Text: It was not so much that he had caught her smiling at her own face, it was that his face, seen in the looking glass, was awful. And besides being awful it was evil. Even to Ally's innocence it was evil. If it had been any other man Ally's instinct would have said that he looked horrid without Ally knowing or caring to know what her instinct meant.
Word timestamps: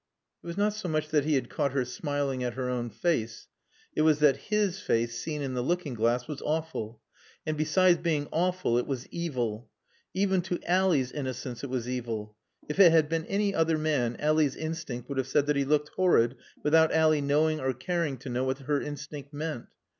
It 0.43 0.47
was 0.47 0.57
not 0.57 0.73
so 0.73 0.89
much 0.89 1.09
that 1.09 1.25
he 1.25 1.35
had 1.35 1.47
caught 1.47 1.73
her 1.73 1.85
smiling 1.85 2.43
at 2.43 2.55
her 2.55 2.67
own 2.71 2.89
face, 2.89 3.47
it 3.95 4.01
was 4.01 4.17
that 4.17 4.37
his 4.49 4.79
face, 4.79 5.19
seen 5.21 5.43
in 5.43 5.53
the 5.53 5.61
looking 5.61 5.93
glass, 5.93 6.27
was 6.27 6.41
awful. 6.41 6.99
And 7.45 7.55
besides 7.55 7.99
being 7.99 8.27
awful 8.31 8.79
it 8.79 8.87
was 8.87 9.07
evil. 9.11 9.69
Even 10.15 10.41
to 10.41 10.59
Ally's 10.63 11.11
innocence 11.11 11.63
it 11.63 11.69
was 11.69 11.87
evil. 11.87 12.35
If 12.67 12.79
it 12.79 12.91
had 12.91 13.09
been 13.09 13.25
any 13.27 13.53
other 13.53 13.77
man 13.77 14.15
Ally's 14.17 14.55
instinct 14.55 15.07
would 15.07 15.19
have 15.19 15.27
said 15.27 15.45
that 15.45 15.55
he 15.55 15.65
looked 15.65 15.89
horrid 15.89 16.35
without 16.63 16.91
Ally 16.91 17.19
knowing 17.19 17.59
or 17.59 17.71
caring 17.71 18.17
to 18.21 18.29
know 18.29 18.43
what 18.43 18.57
her 18.57 18.81
instinct 18.81 19.31
meant. 19.35 19.67